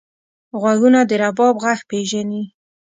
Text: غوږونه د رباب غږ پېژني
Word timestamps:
غوږونه 0.61 0.99
د 1.09 1.11
رباب 1.21 1.55
غږ 1.63 1.79
پېژني 1.89 2.43